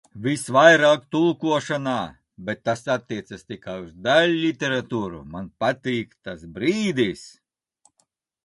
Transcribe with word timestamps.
Visvairāk 0.25 1.03
tulkošanā- 1.15 1.93
bet 2.47 2.63
tas 2.69 2.81
attiecās 2.95 3.45
tikai 3.51 3.75
uz 3.83 3.91
daiļliteratūru- 4.09 5.21
man 5.35 5.53
patīk 5.65 6.19
tas 6.31 6.47
brīdis. 6.57 7.27